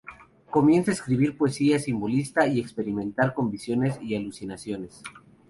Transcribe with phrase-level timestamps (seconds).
[0.49, 5.03] Comienza a escribir poesía simbolista y a experimentar con visiones y alucinaciones.